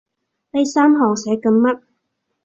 [0.49, 1.79] 呢三行寫緊乜？